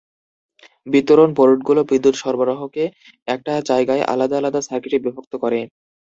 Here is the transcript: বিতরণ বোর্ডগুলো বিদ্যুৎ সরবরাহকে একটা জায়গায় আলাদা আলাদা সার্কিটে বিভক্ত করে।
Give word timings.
বিতরণ 0.87 1.29
বোর্ডগুলো 1.37 1.81
বিদ্যুৎ 1.89 2.15
সরবরাহকে 2.21 2.83
একটা 3.27 3.53
জায়গায় 3.69 4.03
আলাদা 4.13 4.35
আলাদা 4.39 4.59
সার্কিটে 4.67 4.97
বিভক্ত 5.05 5.33
করে। 5.43 5.59